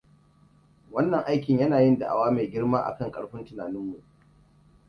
Wannan 0.95 1.25
aikin 1.33 1.59
yana 1.63 1.81
yin 1.83 1.97
da'awa 1.99 2.31
mai 2.31 2.45
girma 2.47 2.79
akan 2.81 3.11
ƙarfin 3.11 3.45
tunaninmu. 3.45 4.03